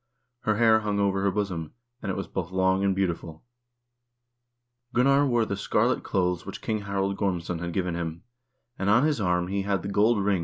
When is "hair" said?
0.57-0.79